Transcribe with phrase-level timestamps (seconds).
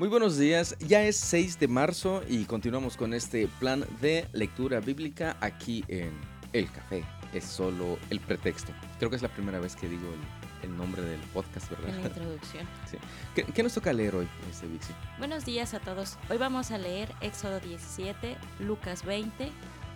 [0.00, 4.80] Muy buenos días, ya es 6 de marzo y continuamos con este plan de lectura
[4.80, 6.12] bíblica aquí en
[6.54, 7.04] El Café.
[7.34, 8.72] Es solo el pretexto.
[8.96, 10.08] Creo que es la primera vez que digo
[10.62, 11.90] el, nombre del podcast, ¿verdad?
[11.90, 12.66] En la introducción.
[12.90, 12.96] Sí.
[13.52, 14.94] ¿Qué, nos toca leer hoy, este Vixi?
[15.18, 16.16] Buenos días a todos.
[16.30, 19.50] Hoy vamos a leer Éxodo 17, Lucas 20,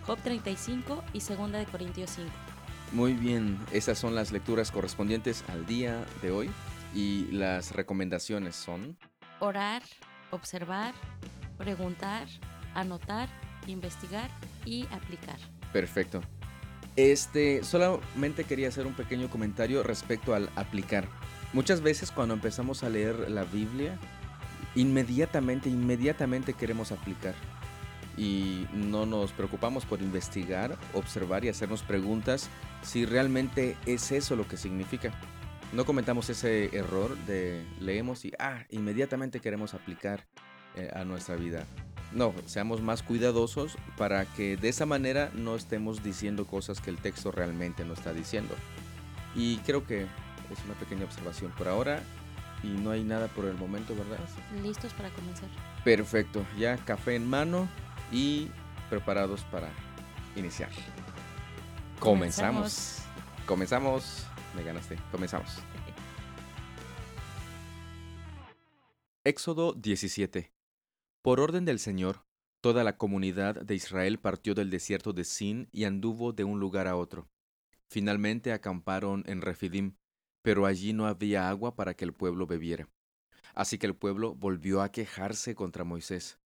[0.05, 2.29] Job 35 y 2 de Corintios 5.
[2.91, 6.51] Muy bien, esas son las lecturas correspondientes al día de hoy
[6.93, 8.99] y las recomendaciones son
[9.39, 9.81] orar,
[10.31, 10.93] observar,
[11.57, 12.27] preguntar,
[12.73, 13.29] anotar,
[13.67, 14.29] investigar
[14.65, 15.37] y aplicar.
[15.71, 16.21] Perfecto.
[16.95, 21.07] Este, solamente quería hacer un pequeño comentario respecto al aplicar.
[21.53, 23.97] Muchas veces cuando empezamos a leer la Biblia,
[24.75, 27.35] inmediatamente, inmediatamente queremos aplicar.
[28.17, 32.49] Y no nos preocupamos por investigar, observar y hacernos preguntas
[32.81, 35.11] si realmente es eso lo que significa.
[35.73, 40.25] No comentamos ese error de leemos y ah, inmediatamente queremos aplicar
[40.75, 41.65] eh, a nuestra vida.
[42.11, 46.97] No, seamos más cuidadosos para que de esa manera no estemos diciendo cosas que el
[46.97, 48.55] texto realmente no está diciendo.
[49.35, 52.01] Y creo que es una pequeña observación por ahora
[52.63, 54.19] y no hay nada por el momento, ¿verdad?
[54.63, 55.49] Listos para comenzar.
[55.83, 57.67] Perfecto, ya café en mano
[58.11, 58.49] y
[58.89, 59.69] preparados para
[60.35, 60.69] iniciar.
[61.99, 62.99] Comenzamos.
[63.45, 64.25] Comenzamos.
[64.55, 64.97] Me ganaste.
[65.11, 65.57] Comenzamos.
[69.23, 70.53] Éxodo 17.
[71.21, 72.25] Por orden del Señor,
[72.61, 76.87] toda la comunidad de Israel partió del desierto de Sin y anduvo de un lugar
[76.87, 77.27] a otro.
[77.89, 79.97] Finalmente acamparon en Refidim,
[80.41, 82.87] pero allí no había agua para que el pueblo bebiera.
[83.53, 86.39] Así que el pueblo volvió a quejarse contra Moisés.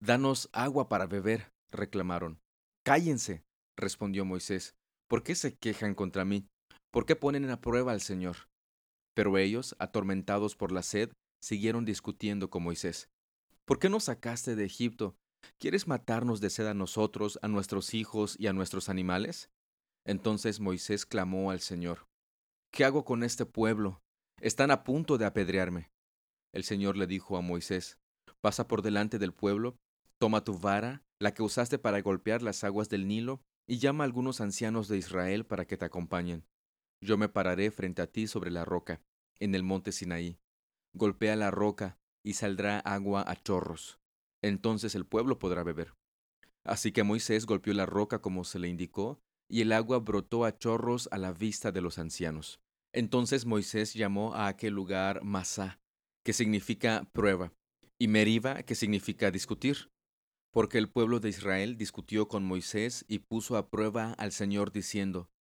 [0.00, 2.40] Danos agua para beber, reclamaron.
[2.82, 3.44] Cállense,
[3.76, 4.74] respondió Moisés.
[5.06, 6.48] ¿Por qué se quejan contra mí?
[6.92, 8.50] ¿Por qué ponen a prueba al Señor?
[9.14, 11.10] Pero ellos, atormentados por la sed,
[11.40, 13.08] siguieron discutiendo con Moisés.
[13.64, 15.16] ¿Por qué nos sacaste de Egipto?
[15.58, 19.50] ¿Quieres matarnos de sed a nosotros, a nuestros hijos y a nuestros animales?
[20.04, 22.06] Entonces Moisés clamó al Señor.
[22.70, 24.02] ¿Qué hago con este pueblo?
[24.42, 25.90] Están a punto de apedrearme.
[26.52, 27.96] El Señor le dijo a Moisés,
[28.42, 29.76] Pasa por delante del pueblo,
[30.18, 34.06] toma tu vara, la que usaste para golpear las aguas del Nilo, y llama a
[34.06, 36.44] algunos ancianos de Israel para que te acompañen.
[37.02, 39.02] Yo me pararé frente a ti sobre la roca,
[39.40, 40.38] en el monte Sinaí.
[40.94, 43.98] Golpea la roca, y saldrá agua a chorros.
[44.40, 45.94] Entonces el pueblo podrá beber.
[46.64, 50.56] Así que Moisés golpeó la roca como se le indicó, y el agua brotó a
[50.56, 52.60] chorros a la vista de los ancianos.
[52.92, 55.80] Entonces Moisés llamó a aquel lugar Masá,
[56.24, 57.52] que significa prueba,
[57.98, 59.90] y Meriba, que significa discutir,
[60.52, 65.31] porque el pueblo de Israel discutió con Moisés y puso a prueba al Señor diciendo,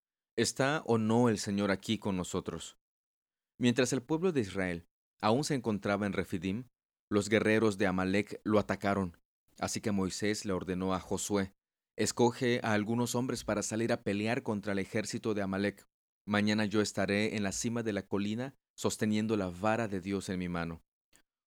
[0.41, 2.75] ¿Está o no el Señor aquí con nosotros?
[3.59, 4.88] Mientras el pueblo de Israel
[5.22, 6.63] aún se encontraba en Refidim,
[7.12, 9.16] los guerreros de Amalek lo atacaron.
[9.59, 11.53] Así que Moisés le ordenó a Josué,
[11.96, 15.88] escoge a algunos hombres para salir a pelear contra el ejército de Amalek.
[16.25, 20.40] Mañana yo estaré en la cima de la colina sosteniendo la vara de Dios en
[20.40, 20.81] mi mano.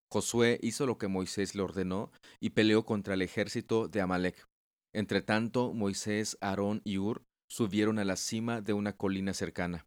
[0.08, 4.46] Josué hizo lo que Moisés le ordenó y peleó contra el ejército de Amalek.
[4.92, 9.86] Entretanto, Moisés, Aarón y Ur subieron a la cima de una colina cercana.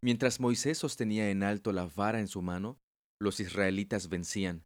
[0.00, 2.80] Mientras Moisés sostenía en alto la vara en su mano,
[3.20, 4.64] los israelitas vencían,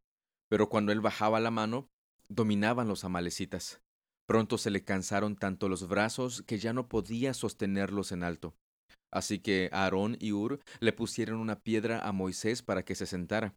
[0.49, 1.91] pero cuando él bajaba la mano,
[2.31, 3.83] dominaban los amalecitas.
[4.27, 8.55] Pronto se le cansaron tanto los brazos que ya no podía sostenerlos en alto.
[9.12, 13.55] Así que Aarón y Ur le pusieron una piedra a Moisés para que se sentara.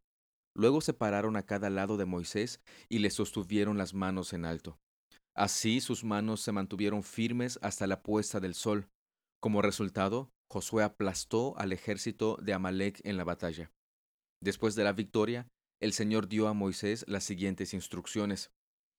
[0.53, 4.77] Luego se pararon a cada lado de Moisés y le sostuvieron las manos en alto.
[5.35, 8.87] Así sus manos se mantuvieron firmes hasta la puesta del sol.
[9.39, 13.71] Como resultado, Josué aplastó al ejército de Amalek en la batalla.
[14.41, 15.47] Después de la victoria,
[15.81, 18.51] el Señor dio a Moisés las siguientes instrucciones.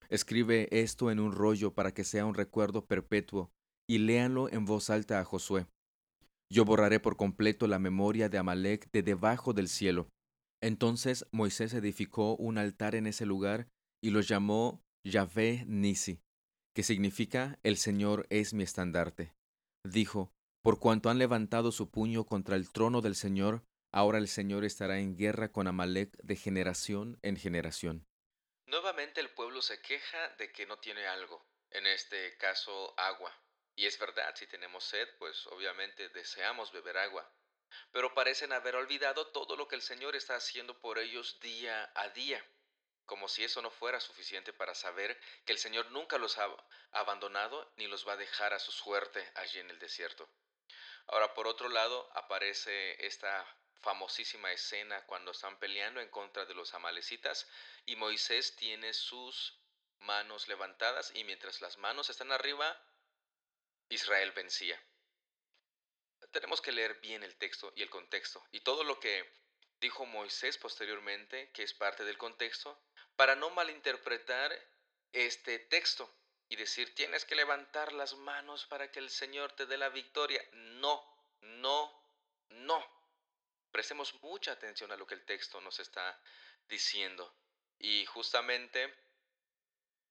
[0.08, 3.52] Escribe esto en un rollo para que sea un recuerdo perpetuo,
[3.88, 5.66] y léanlo en voz alta a Josué.
[6.50, 10.08] Yo borraré por completo la memoria de Amalek de debajo del cielo.
[10.62, 13.68] Entonces Moisés edificó un altar en ese lugar
[14.02, 16.20] y lo llamó Yahvé Nisi,
[16.74, 19.32] que significa El Señor es mi estandarte.
[19.84, 20.32] Dijo,
[20.62, 23.64] por cuanto han levantado su puño contra el trono del Señor,
[23.96, 28.04] Ahora el Señor estará en guerra con Amalek de generación en generación.
[28.66, 33.32] Nuevamente el pueblo se queja de que no tiene algo, en este caso agua.
[33.76, 37.32] Y es verdad, si tenemos sed, pues obviamente deseamos beber agua.
[37.92, 42.08] Pero parecen haber olvidado todo lo que el Señor está haciendo por ellos día a
[42.08, 42.44] día,
[43.06, 46.48] como si eso no fuera suficiente para saber que el Señor nunca los ha
[46.92, 50.28] abandonado ni los va a dejar a su suerte allí en el desierto.
[51.06, 53.46] Ahora, por otro lado, aparece esta
[53.80, 57.46] famosísima escena cuando están peleando en contra de los amalecitas
[57.84, 59.58] y Moisés tiene sus
[59.98, 62.80] manos levantadas y mientras las manos están arriba,
[63.90, 64.82] Israel vencía.
[66.30, 69.30] Tenemos que leer bien el texto y el contexto y todo lo que
[69.80, 72.78] dijo Moisés posteriormente, que es parte del contexto,
[73.16, 74.52] para no malinterpretar
[75.12, 76.10] este texto
[76.48, 80.42] y decir tienes que levantar las manos para que el Señor te dé la victoria.
[80.52, 81.02] No,
[81.40, 81.92] no,
[82.50, 82.84] no.
[83.70, 86.20] Prestemos mucha atención a lo que el texto nos está
[86.68, 87.34] diciendo.
[87.78, 88.94] Y justamente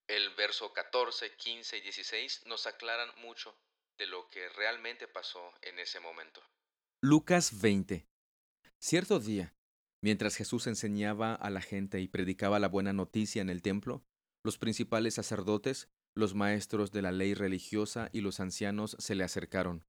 [0.07, 3.56] el verso 14, 15 y 16 nos aclaran mucho
[3.98, 6.44] de lo que realmente pasó en ese momento.
[7.01, 8.06] Lucas 20.
[8.85, 9.56] Cierto día,
[10.01, 14.03] mientras Jesús enseñaba a la gente y predicaba la buena noticia en el templo,
[14.44, 15.88] los principales sacerdotes,
[16.18, 19.85] los maestros de la ley religiosa y los ancianos se le acercaron.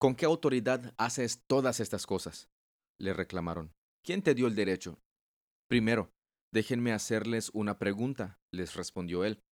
[0.00, 2.48] ¿Con qué autoridad haces todas estas cosas?
[2.98, 3.72] le reclamaron.
[4.02, 4.98] ¿Quién te dio el derecho?
[5.68, 6.10] Primero,
[6.52, 9.44] déjenme hacerles una pregunta, les respondió él.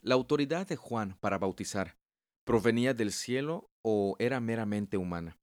[0.00, 1.98] ¿La autoridad de Juan para bautizar
[2.46, 5.36] provenía del cielo o era meramente humana?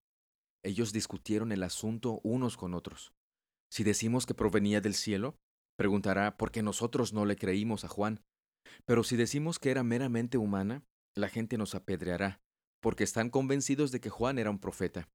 [0.64, 3.14] Ellos discutieron el asunto unos con otros.
[3.70, 5.36] Si decimos que provenía del cielo,
[5.76, 8.24] preguntará por qué nosotros no le creímos a Juan.
[8.86, 10.84] Pero si decimos que era meramente humana,
[11.16, 12.42] la gente nos apedreará,
[12.80, 15.10] porque están convencidos de que Juan era un profeta.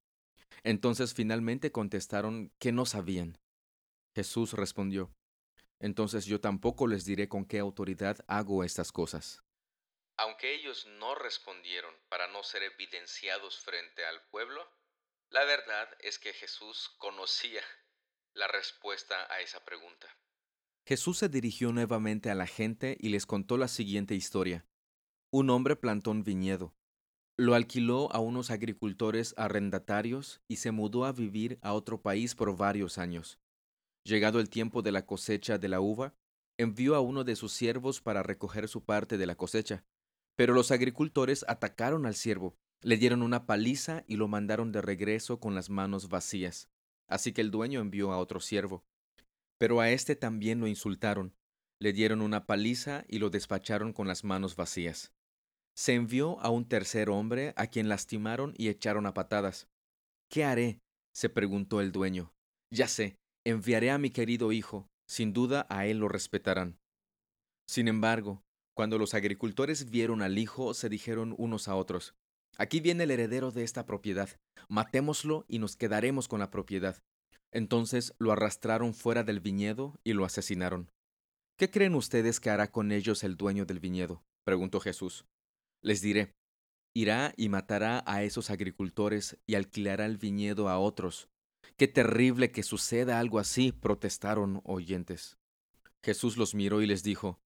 [0.63, 3.39] Entonces finalmente contestaron que no sabían.
[4.15, 5.11] Jesús respondió,
[5.79, 9.41] Entonces yo tampoco les diré con qué autoridad hago estas cosas.
[10.17, 14.67] Aunque ellos no respondieron para no ser evidenciados frente al pueblo,
[15.29, 17.61] la verdad es que Jesús conocía
[18.33, 20.07] la respuesta a esa pregunta.
[20.85, 24.65] Jesús se dirigió nuevamente a la gente y les contó la siguiente historia.
[25.31, 26.73] Un hombre plantó un viñedo
[27.39, 32.57] lo alquiló a unos agricultores arrendatarios y se mudó a vivir a otro país por
[32.57, 33.39] varios años.
[34.03, 36.13] Llegado el tiempo de la cosecha de la uva,
[36.57, 39.85] envió a uno de sus siervos para recoger su parte de la cosecha.
[40.35, 45.39] Pero los agricultores atacaron al siervo, le dieron una paliza y lo mandaron de regreso
[45.39, 46.69] con las manos vacías.
[47.07, 48.83] Así que el dueño envió a otro siervo.
[49.57, 51.33] Pero a éste también lo insultaron,
[51.79, 55.11] le dieron una paliza y lo despacharon con las manos vacías
[55.79, 59.69] se envió a un tercer hombre a quien lastimaron y echaron a patadas.
[60.29, 60.81] ¿Qué haré?
[61.15, 62.33] se preguntó el dueño.
[62.69, 63.15] Ya sé,
[63.45, 66.77] enviaré a mi querido hijo, sin duda a él lo respetarán.
[67.65, 68.43] Sin embargo,
[68.75, 72.13] cuando los agricultores vieron al hijo, se dijeron unos a otros,
[72.59, 74.29] Aquí viene el heredero de esta propiedad,
[74.67, 77.01] matémoslo y nos quedaremos con la propiedad.
[77.51, 80.91] Entonces lo arrastraron fuera del viñedo y lo asesinaron.
[81.57, 84.25] ¿Qué creen ustedes que hará con ellos el dueño del viñedo?
[84.43, 85.25] preguntó Jesús.
[85.81, 86.35] Les diré,
[86.93, 91.29] irá y matará a esos agricultores y alquilará el viñedo a otros.
[91.77, 95.37] Qué terrible que suceda algo así, protestaron oyentes.
[96.03, 97.39] Jesús los miró y les dijo,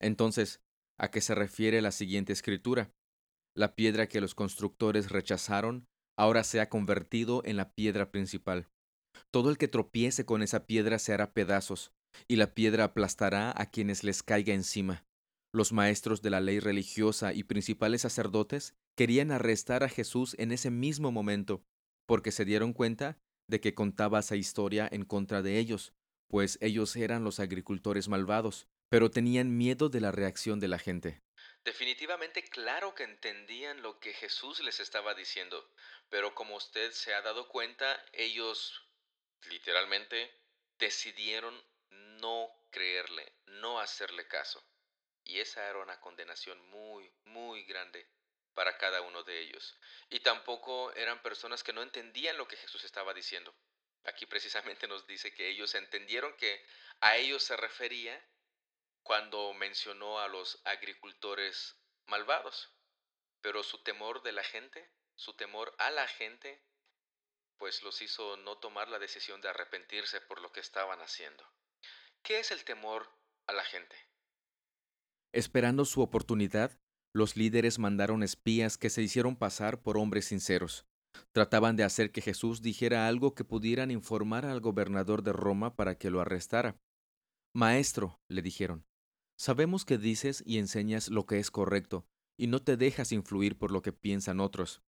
[0.00, 0.62] Entonces,
[0.98, 2.94] ¿a qué se refiere la siguiente escritura?
[3.56, 5.86] La piedra que los constructores rechazaron
[6.16, 8.68] ahora se ha convertido en la piedra principal.
[9.30, 11.92] Todo el que tropiece con esa piedra se hará pedazos,
[12.28, 15.04] y la piedra aplastará a quienes les caiga encima.
[15.52, 20.70] Los maestros de la ley religiosa y principales sacerdotes querían arrestar a Jesús en ese
[20.70, 21.62] mismo momento,
[22.06, 25.92] porque se dieron cuenta de que contaba esa historia en contra de ellos,
[26.28, 31.23] pues ellos eran los agricultores malvados, pero tenían miedo de la reacción de la gente.
[31.64, 35.66] Definitivamente claro que entendían lo que Jesús les estaba diciendo,
[36.10, 38.86] pero como usted se ha dado cuenta, ellos
[39.44, 40.30] literalmente
[40.78, 44.62] decidieron no creerle, no hacerle caso.
[45.24, 48.06] Y esa era una condenación muy, muy grande
[48.52, 49.74] para cada uno de ellos.
[50.10, 53.54] Y tampoco eran personas que no entendían lo que Jesús estaba diciendo.
[54.04, 56.62] Aquí precisamente nos dice que ellos entendieron que
[57.00, 58.22] a ellos se refería
[59.04, 62.74] cuando mencionó a los agricultores malvados.
[63.40, 66.64] Pero su temor de la gente, su temor a la gente,
[67.58, 71.44] pues los hizo no tomar la decisión de arrepentirse por lo que estaban haciendo.
[72.22, 73.08] ¿Qué es el temor
[73.46, 73.94] a la gente?
[75.32, 76.80] Esperando su oportunidad,
[77.12, 80.86] los líderes mandaron espías que se hicieron pasar por hombres sinceros.
[81.32, 85.96] Trataban de hacer que Jesús dijera algo que pudieran informar al gobernador de Roma para
[85.96, 86.76] que lo arrestara.
[87.52, 88.84] Maestro, le dijeron,
[89.38, 93.70] sabemos que dices y enseñas lo que es correcto, y no te dejas influir por
[93.70, 94.82] lo que piensan otros.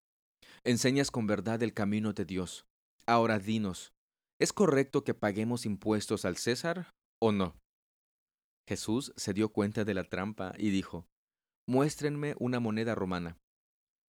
[0.63, 2.65] Enseñas con verdad el camino de Dios.
[3.05, 3.93] Ahora dinos,
[4.39, 7.55] ¿es correcto que paguemos impuestos al César o no?
[8.67, 11.07] Jesús se dio cuenta de la trampa y dijo,
[11.67, 13.37] Muéstrenme una moneda romana.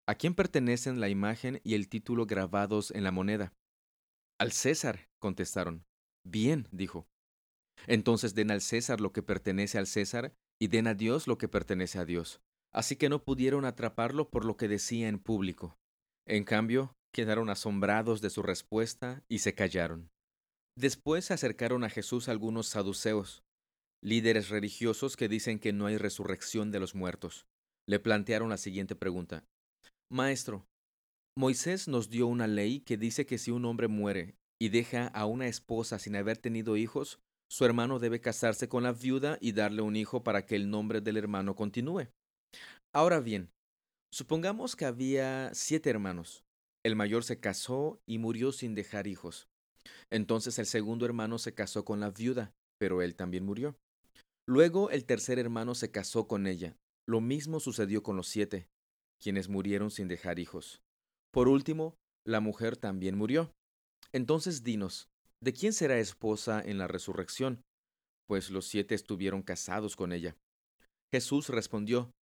[0.07, 3.53] ¿A quién pertenecen la imagen y el título grabados en la moneda?
[4.39, 5.85] Al César, contestaron.
[6.25, 7.09] Bien, dijo.
[7.87, 11.49] Entonces den al César lo que pertenece al César y den a Dios lo que
[11.49, 12.41] pertenece a Dios.
[12.73, 15.79] Así que no pudieron atraparlo por lo que decía en público.
[16.27, 20.11] En cambio, quedaron asombrados de su respuesta y se callaron.
[20.77, 23.45] Después se acercaron a Jesús algunos saduceos,
[24.03, 27.47] líderes religiosos que dicen que no hay resurrección de los muertos.
[27.89, 29.45] Le plantearon la siguiente pregunta.
[30.11, 30.67] Maestro,
[31.39, 35.27] Moisés nos dio una ley que dice que si un hombre muere y deja a
[35.27, 39.83] una esposa sin haber tenido hijos, su hermano debe casarse con la viuda y darle
[39.83, 42.09] un hijo para que el nombre del hermano continúe.
[42.93, 43.51] Ahora bien,
[44.13, 46.45] supongamos que había siete hermanos.
[46.85, 49.49] El mayor se casó y murió sin dejar hijos.
[50.11, 53.77] Entonces el segundo hermano se casó con la viuda, pero él también murió.
[54.49, 56.77] Luego el tercer hermano se casó con ella.
[57.09, 58.69] Lo mismo sucedió con los siete,
[59.21, 60.83] quienes murieron sin dejar hijos.
[61.33, 63.53] Por último, la mujer también murió.
[64.13, 65.09] Entonces dinos,
[65.41, 67.63] ¿de quién será esposa en la resurrección?
[68.27, 70.37] Pues los siete estuvieron casados con ella.
[71.13, 72.13] Jesús respondió,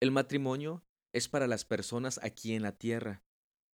[0.00, 3.22] El matrimonio es para las personas aquí en la tierra,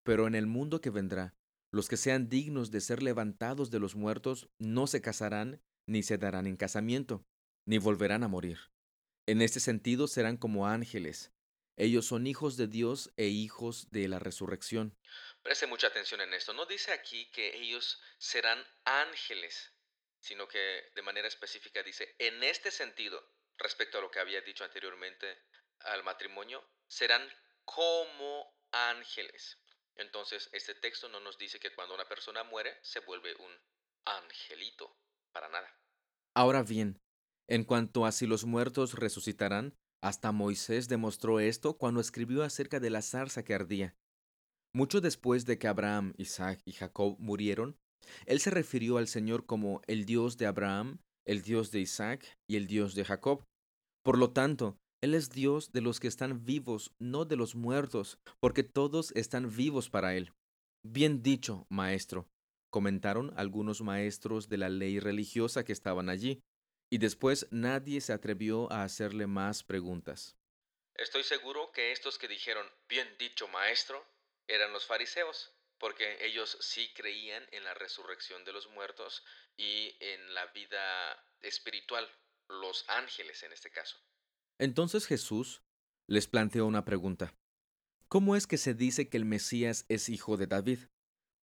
[0.05, 1.35] pero en el mundo que vendrá,
[1.73, 6.19] los que sean dignos de ser levantados de los muertos no se casarán ni se
[6.19, 7.25] darán en casamiento,
[7.67, 8.59] ni volverán a morir.
[9.27, 11.33] En este sentido serán como ángeles.
[11.81, 14.95] Ellos son hijos de Dios e hijos de la resurrección.
[15.43, 16.53] Preste mucha atención en esto.
[16.53, 19.73] No dice aquí que ellos serán ángeles,
[20.21, 24.63] sino que de manera específica dice, en este sentido, respecto a lo que había dicho
[24.63, 25.39] anteriormente
[25.79, 27.27] al matrimonio, serán
[27.65, 29.57] como ángeles.
[29.97, 33.53] Entonces, este texto no nos dice que cuando una persona muere se vuelve un
[34.05, 34.99] angelito,
[35.33, 35.75] para nada.
[36.35, 37.01] Ahora bien,
[37.49, 42.91] en cuanto a si los muertos resucitarán, hasta Moisés demostró esto cuando escribió acerca de
[42.91, 43.95] la zarza que ardía.
[44.75, 47.77] Mucho después de que Abraham, Isaac y Jacob murieron,
[48.27, 52.57] él se refirió al Señor como el Dios de Abraham, el Dios de Isaac y
[52.57, 53.45] el Dios de Jacob.
[54.03, 58.19] Por lo tanto, él es Dios de los que están vivos, no de los muertos,
[58.41, 60.33] porque todos están vivos para Él.
[60.87, 62.29] Bien dicho, maestro,
[62.71, 66.41] comentaron algunos maestros de la ley religiosa que estaban allí,
[66.91, 70.37] y después nadie se atrevió a hacerle más preguntas.
[70.97, 74.05] Estoy seguro que estos que dijeron, bien dicho, maestro,
[74.49, 79.25] eran los fariseos, porque ellos sí creían en la resurrección de los muertos
[79.57, 82.07] y en la vida espiritual,
[82.49, 83.97] los ángeles en este caso.
[84.59, 85.63] Entonces Jesús
[86.07, 87.35] les planteó una pregunta.
[88.09, 90.81] ¿Cómo es que se dice que el Mesías es hijo de David?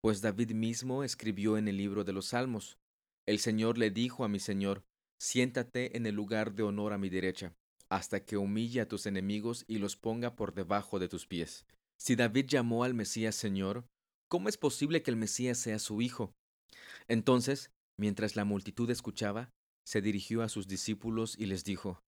[0.01, 2.77] Pues David mismo escribió en el libro de los Salmos,
[3.25, 4.83] El Señor le dijo a mi Señor,
[5.19, 7.53] siéntate en el lugar de honor a mi derecha,
[7.89, 11.65] hasta que humille a tus enemigos y los ponga por debajo de tus pies.
[11.97, 13.87] Si David llamó al Mesías Señor,
[14.29, 16.33] ¿cómo es posible que el Mesías sea su hijo?
[17.07, 19.49] Entonces, mientras la multitud escuchaba,
[19.85, 22.01] se dirigió a sus discípulos y les dijo,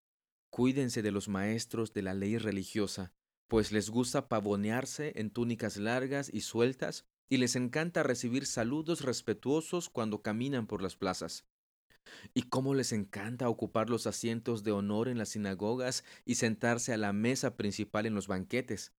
[0.52, 3.14] Cuídense de los maestros de la ley religiosa,
[3.48, 9.90] pues les gusta pavonearse en túnicas largas y sueltas y les encanta recibir saludos respetuosos
[9.90, 11.46] cuando caminan por las plazas.
[12.34, 16.98] Y cómo les encanta ocupar los asientos de honor en las sinagogas y sentarse a
[16.98, 18.94] la mesa principal en los banquetes.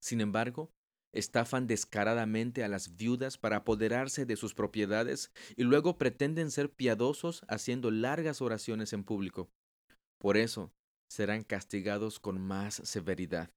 [0.00, 0.70] Sin embargo,
[1.12, 7.42] estafan descaradamente a las viudas para apoderarse de sus propiedades y luego pretenden ser piadosos
[7.48, 9.50] haciendo largas oraciones en público.
[10.18, 10.72] Por eso,
[11.08, 13.50] serán castigados con más severidad.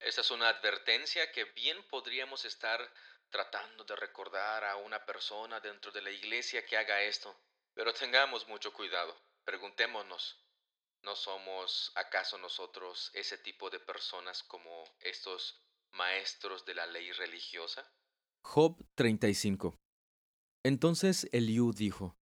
[0.00, 2.80] Esta es una advertencia que bien podríamos estar
[3.30, 7.34] tratando de recordar a una persona dentro de la iglesia que haga esto.
[7.74, 9.14] Pero tengamos mucho cuidado.
[9.44, 10.38] Preguntémonos,
[11.02, 17.84] ¿no somos acaso nosotros ese tipo de personas como estos maestros de la ley religiosa?
[18.42, 19.76] Job 35.
[20.64, 22.16] Entonces Eliú dijo,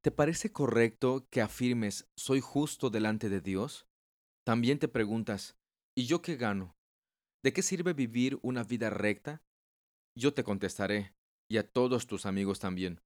[0.00, 3.86] ¿Te parece correcto que afirmes soy justo delante de Dios?
[4.44, 5.56] También te preguntas,
[5.96, 6.76] ¿y yo qué gano?
[7.42, 9.42] ¿De qué sirve vivir una vida recta?
[10.16, 11.14] Yo te contestaré,
[11.50, 13.00] y a todos tus amigos también.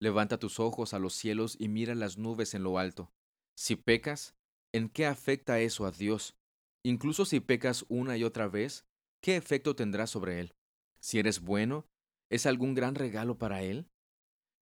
[0.00, 3.12] Levanta tus ojos a los cielos y mira las nubes en lo alto.
[3.56, 4.36] Si pecas,
[4.72, 6.36] ¿en qué afecta eso a Dios?
[6.84, 8.86] Incluso si pecas una y otra vez,
[9.20, 10.54] ¿qué efecto tendrá sobre Él?
[11.00, 11.88] Si eres bueno,
[12.30, 13.90] ¿es algún gran regalo para Él?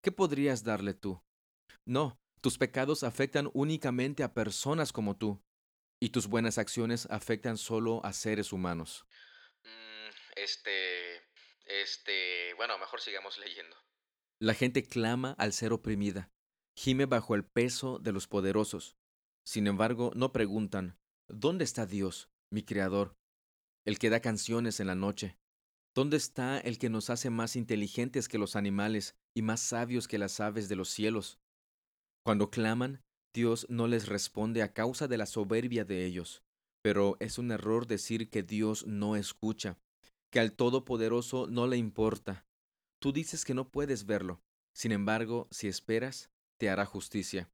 [0.03, 1.23] ¿Qué podrías darle tú?
[1.85, 5.43] No, tus pecados afectan únicamente a personas como tú,
[6.01, 9.05] y tus buenas acciones afectan solo a seres humanos.
[9.65, 11.23] Mm, este,
[11.67, 13.77] este, bueno, mejor sigamos leyendo.
[14.41, 16.31] La gente clama al ser oprimida,
[16.77, 18.97] gime bajo el peso de los poderosos.
[19.45, 23.17] Sin embargo, no preguntan, ¿dónde está Dios, mi Creador,
[23.85, 25.39] el que da canciones en la noche?
[25.95, 30.17] ¿Dónde está el que nos hace más inteligentes que los animales y más sabios que
[30.17, 31.39] las aves de los cielos.
[32.25, 33.03] Cuando claman,
[33.35, 36.43] Dios no les responde a causa de la soberbia de ellos,
[36.83, 39.79] pero es un error decir que Dios no escucha,
[40.31, 42.47] que al Todopoderoso no le importa.
[42.99, 44.41] Tú dices que no puedes verlo,
[44.75, 47.51] sin embargo, si esperas, te hará justicia.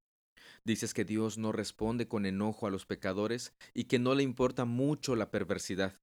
[0.64, 4.64] Dices que Dios no responde con enojo a los pecadores y que no le importa
[4.64, 6.00] mucho la perversidad.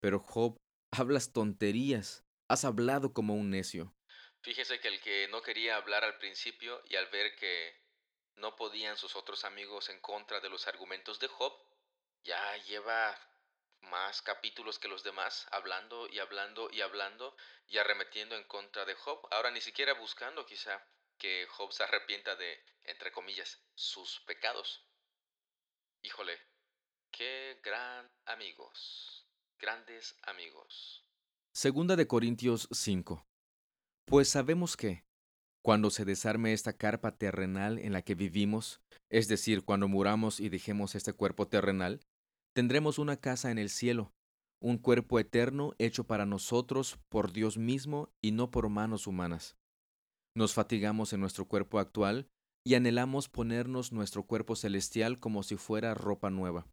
[0.00, 0.56] Pero Job,
[0.92, 3.94] hablas tonterías, has hablado como un necio.
[4.42, 7.72] Fíjese que el que no quería hablar al principio y al ver que
[8.36, 11.52] no podían sus otros amigos en contra de los argumentos de Job,
[12.24, 13.16] ya lleva
[13.84, 17.36] más capítulos que los demás, hablando y hablando y hablando
[17.68, 19.20] y arremetiendo en contra de Job.
[19.30, 20.84] Ahora ni siquiera buscando quizá
[21.18, 24.86] que Job se arrepienta de, entre comillas, sus pecados.
[26.02, 26.38] Híjole,
[27.10, 29.26] qué gran amigos,
[29.58, 31.04] grandes amigos.
[31.52, 33.26] Segunda de Corintios 5.
[34.06, 35.04] Pues sabemos que,
[35.62, 40.50] cuando se desarme esta carpa terrenal en la que vivimos, es decir, cuando muramos y
[40.50, 42.00] dejemos este cuerpo terrenal,
[42.54, 44.12] tendremos una casa en el cielo,
[44.60, 49.56] un cuerpo eterno hecho para nosotros por Dios mismo y no por manos humanas.
[50.36, 52.28] Nos fatigamos en nuestro cuerpo actual
[52.64, 56.66] y anhelamos ponernos nuestro cuerpo celestial como si fuera ropa nueva.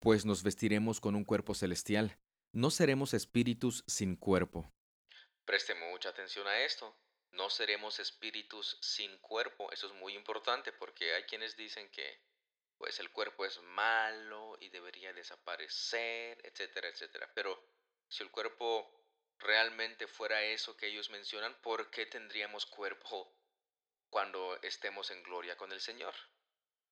[0.00, 2.18] Pues nos vestiremos con un cuerpo celestial,
[2.54, 4.70] no seremos espíritus sin cuerpo.
[5.44, 6.94] Preste mucha atención a esto.
[7.32, 9.70] No seremos espíritus sin cuerpo.
[9.72, 12.20] Eso es muy importante porque hay quienes dicen que
[12.78, 17.30] pues el cuerpo es malo y debería desaparecer, etcétera, etcétera.
[17.34, 17.60] Pero
[18.08, 18.88] si el cuerpo
[19.38, 23.36] realmente fuera eso que ellos mencionan, ¿por qué tendríamos cuerpo
[24.10, 26.14] cuando estemos en gloria con el Señor?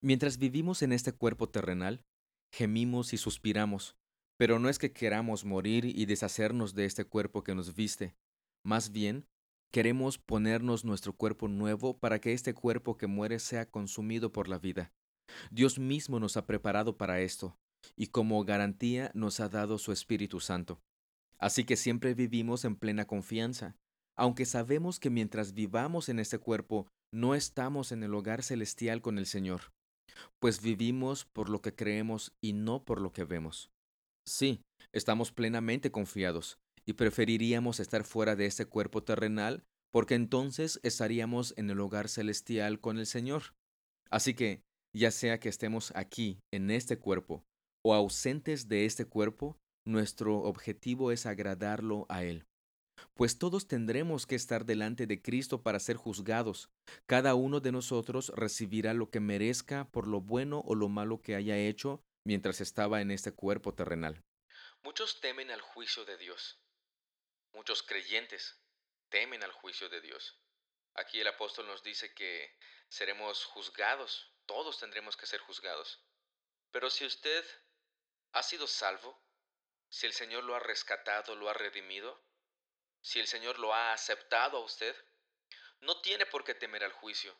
[0.01, 2.05] Mientras vivimos en este cuerpo terrenal,
[2.51, 3.95] gemimos y suspiramos,
[4.37, 8.15] pero no es que queramos morir y deshacernos de este cuerpo que nos viste,
[8.63, 9.27] más bien
[9.71, 14.59] queremos ponernos nuestro cuerpo nuevo para que este cuerpo que muere sea consumido por la
[14.59, 14.93] vida.
[15.51, 17.57] Dios mismo nos ha preparado para esto,
[17.95, 20.79] y como garantía nos ha dado su Espíritu Santo.
[21.39, 23.75] Así que siempre vivimos en plena confianza,
[24.15, 29.17] aunque sabemos que mientras vivamos en este cuerpo no estamos en el hogar celestial con
[29.17, 29.71] el Señor,
[30.39, 33.69] pues vivimos por lo que creemos y no por lo que vemos.
[34.25, 34.61] Sí,
[34.91, 41.69] estamos plenamente confiados y preferiríamos estar fuera de este cuerpo terrenal porque entonces estaríamos en
[41.69, 43.53] el hogar celestial con el Señor.
[44.09, 44.63] Así que,
[44.97, 47.43] ya sea que estemos aquí, en este cuerpo,
[47.83, 52.45] o ausentes de este cuerpo, nuestro objetivo es agradarlo a Él.
[53.13, 56.69] Pues todos tendremos que estar delante de Cristo para ser juzgados.
[57.05, 61.35] Cada uno de nosotros recibirá lo que merezca por lo bueno o lo malo que
[61.35, 64.23] haya hecho mientras estaba en este cuerpo terrenal.
[64.83, 66.59] Muchos temen al juicio de Dios.
[67.53, 68.59] Muchos creyentes
[69.09, 70.39] temen al juicio de Dios.
[70.97, 72.57] Aquí el apóstol nos dice que
[72.89, 76.03] seremos juzgados, todos tendremos que ser juzgados.
[76.71, 77.45] Pero si usted
[78.31, 79.21] ha sido salvo,
[79.89, 82.19] si el Señor lo ha rescatado, lo ha redimido,
[83.01, 84.95] si el Señor lo ha aceptado a usted,
[85.81, 87.37] no tiene por qué temer al juicio,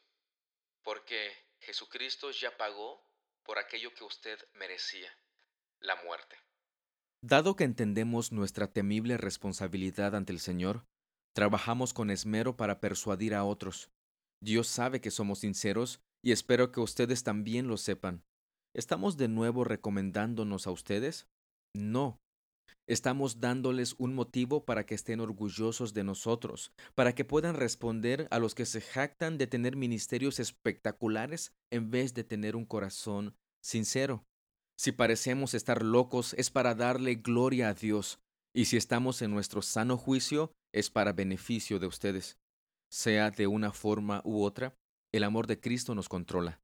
[0.83, 3.03] porque Jesucristo ya pagó
[3.43, 5.11] por aquello que usted merecía,
[5.79, 6.37] la muerte.
[7.21, 10.85] Dado que entendemos nuestra temible responsabilidad ante el Señor,
[11.37, 13.91] trabajamos con esmero para persuadir a otros.
[14.41, 18.23] Dios sabe que somos sinceros y espero que ustedes también lo sepan.
[18.75, 21.27] ¿Estamos de nuevo recomendándonos a ustedes?
[21.75, 22.17] No,
[22.89, 28.39] Estamos dándoles un motivo para que estén orgullosos de nosotros, para que puedan responder a
[28.39, 34.23] los que se jactan de tener ministerios espectaculares en vez de tener un corazón sincero.
[34.75, 38.19] Si parecemos estar locos es para darle gloria a Dios,
[38.55, 42.37] y si estamos en nuestro sano juicio es para beneficio de ustedes.
[42.89, 44.75] Sea de una forma u otra,
[45.11, 46.61] el amor de Cristo nos controla.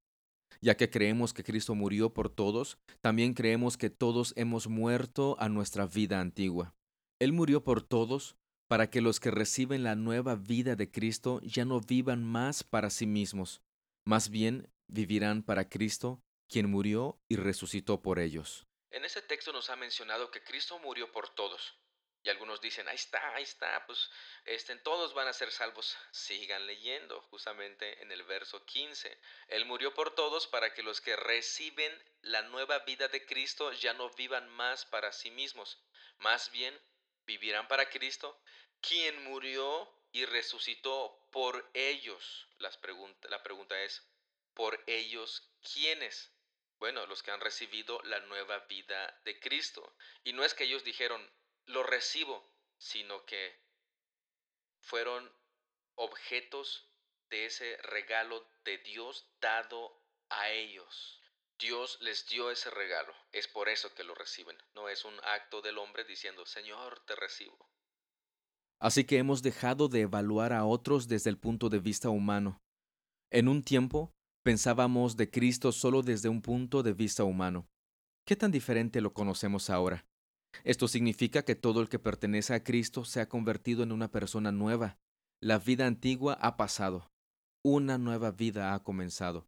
[0.62, 5.50] Ya que creemos que Cristo murió por todos, también creemos que todos hemos muerto a
[5.50, 6.76] nuestra vida antigua.
[7.20, 11.66] Él murió por todos para que los que reciben la nueva vida de Cristo ya
[11.66, 13.62] no vivan más para sí mismos,
[14.06, 18.68] más bien vivirán para Cristo, quien murió y resucitó por ellos.
[18.92, 21.78] En ese texto nos ha mencionado que Cristo murió por todos.
[22.24, 24.10] Y algunos dicen, ahí está, ahí está, pues
[24.46, 25.98] este, todos van a ser salvos.
[26.12, 29.18] Sigan leyendo, justamente en el verso 15.
[29.50, 33.94] Él murió por todos para que los que reciben la nueva vida de Cristo ya
[33.94, 35.84] no vivan más para sí mismos,
[36.20, 36.80] más bien
[37.26, 38.42] vivirán para Cristo,
[38.80, 42.48] quien murió y resucitó por ellos.
[42.60, 44.02] La pregunta es,
[44.54, 46.32] ¿por ellos quiénes?
[46.80, 49.96] Bueno, los que han recibido la nueva vida de Cristo.
[50.24, 51.30] Y no es que ellos dijeron,
[51.66, 52.44] lo recibo,
[52.78, 53.56] sino que
[54.80, 55.32] fueron
[55.96, 56.90] objetos
[57.30, 61.20] de ese regalo de Dios dado a ellos.
[61.60, 65.62] Dios les dio ese regalo, es por eso que lo reciben, no es un acto
[65.62, 67.70] del hombre diciendo, Señor, te recibo.
[68.80, 72.62] Así que hemos dejado de evaluar a otros desde el punto de vista humano.
[73.32, 77.70] En un tiempo pensábamos de Cristo solo desde un punto de vista humano.
[78.26, 80.06] ¿Qué tan diferente lo conocemos ahora?
[80.64, 84.52] Esto significa que todo el que pertenece a Cristo se ha convertido en una persona
[84.52, 84.98] nueva.
[85.42, 87.12] La vida antigua ha pasado.
[87.64, 89.48] Una nueva vida ha comenzado.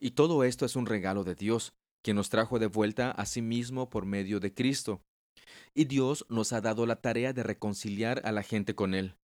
[0.00, 3.42] Y todo esto es un regalo de Dios, que nos trajo de vuelta a sí
[3.42, 5.02] mismo por medio de Cristo.
[5.74, 9.16] Y Dios nos ha dado la tarea de reconciliar a la gente con Él.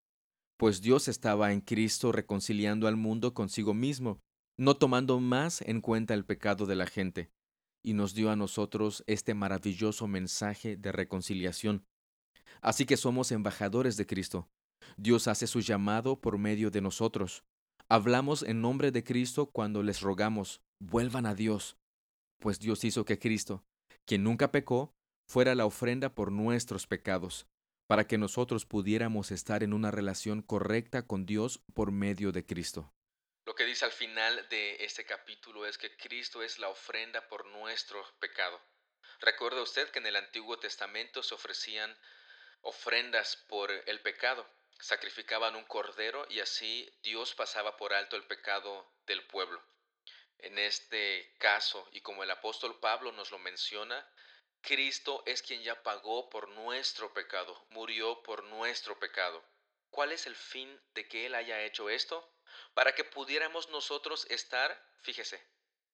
[0.57, 4.21] Pues Dios estaba en Cristo reconciliando al mundo consigo mismo,
[4.57, 7.31] no tomando más en cuenta el pecado de la gente,
[7.85, 11.85] y nos dio a nosotros este maravilloso mensaje de reconciliación.
[12.63, 14.49] Así que somos embajadores de Cristo.
[14.97, 17.45] Dios hace su llamado por medio de nosotros.
[17.89, 21.77] Hablamos en nombre de Cristo cuando les rogamos, vuelvan a Dios,
[22.41, 23.65] pues Dios hizo que Cristo,
[24.07, 24.95] quien nunca pecó,
[25.29, 27.47] fuera la ofrenda por nuestros pecados,
[27.87, 32.93] para que nosotros pudiéramos estar en una relación correcta con Dios por medio de Cristo.
[33.45, 37.47] Lo que dice al final de este capítulo es que Cristo es la ofrenda por
[37.47, 38.61] nuestro pecado.
[39.21, 41.97] Recuerda usted que en el Antiguo Testamento se ofrecían
[42.63, 44.49] ofrendas por el pecado
[44.81, 49.63] sacrificaban un cordero y así Dios pasaba por alto el pecado del pueblo.
[50.39, 54.07] En este caso, y como el apóstol Pablo nos lo menciona,
[54.61, 59.43] Cristo es quien ya pagó por nuestro pecado, murió por nuestro pecado.
[59.91, 62.34] ¿Cuál es el fin de que Él haya hecho esto?
[62.75, 65.45] Para que pudiéramos nosotros estar, fíjese,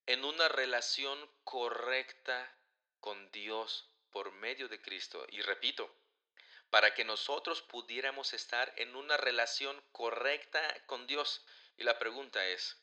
[0.07, 2.57] en una relación correcta
[3.01, 5.25] con Dios por medio de Cristo.
[5.29, 5.95] Y repito,
[6.71, 11.45] para que nosotros pudiéramos estar en una relación correcta con Dios.
[11.77, 12.77] Y la pregunta es,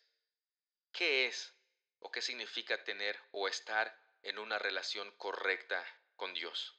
[0.92, 1.54] ¿qué es
[2.00, 5.84] o qué significa tener o estar en una relación correcta
[6.16, 6.78] con Dios?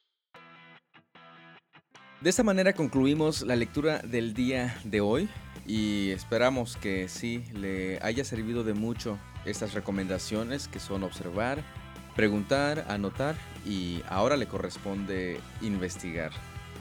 [2.20, 5.28] De esta manera concluimos la lectura del día de hoy
[5.68, 11.62] y esperamos que sí le haya servido de mucho estas recomendaciones que son observar,
[12.16, 16.32] preguntar, anotar y ahora le corresponde investigar.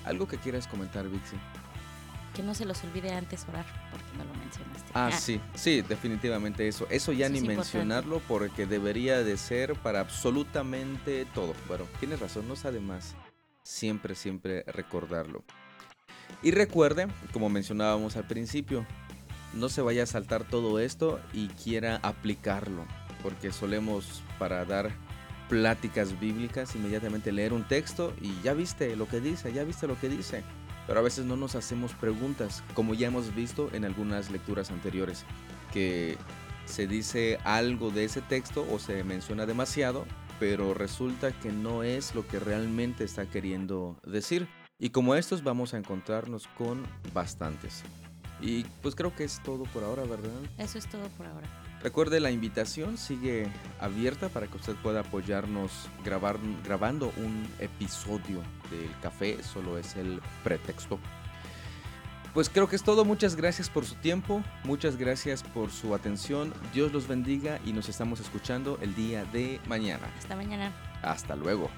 [0.06, 1.36] ¿Algo que quieras comentar, Vixi?
[2.34, 4.92] Que no se los olvide antes orar, porque no lo mencionaste.
[4.94, 6.88] Ah, sí, sí, definitivamente eso.
[6.90, 11.54] Eso ya ni mencionarlo porque debería de ser para absolutamente todo.
[11.68, 13.16] Bueno, tienes razón, no está de más.
[13.64, 15.44] Siempre, siempre recordarlo.
[16.44, 18.86] Y recuerde, como mencionábamos al principio,
[19.54, 22.86] no se vaya a saltar todo esto y quiera aplicarlo,
[23.24, 24.92] porque solemos para dar
[25.50, 30.00] pláticas bíblicas, inmediatamente leer un texto y ya viste lo que dice, ya viste lo
[30.00, 30.44] que dice.
[30.86, 35.26] Pero a veces no nos hacemos preguntas, como ya hemos visto en algunas lecturas anteriores,
[35.74, 36.18] que
[36.66, 40.06] se dice algo de ese texto o se menciona demasiado,
[40.40, 44.48] pero resulta que no es lo que realmente está queriendo decir.
[44.80, 47.84] Y como estos vamos a encontrarnos con bastantes.
[48.40, 50.30] Y pues creo que es todo por ahora, ¿verdad?
[50.60, 51.48] Eso es todo por ahora.
[51.82, 53.48] Recuerde, la invitación sigue
[53.80, 55.72] abierta para que usted pueda apoyarnos
[56.04, 61.00] grabar, grabando un episodio del café, solo es el pretexto.
[62.34, 66.54] Pues creo que es todo, muchas gracias por su tiempo, muchas gracias por su atención,
[66.72, 70.08] Dios los bendiga y nos estamos escuchando el día de mañana.
[70.20, 70.72] Hasta mañana.
[71.02, 71.72] Hasta luego.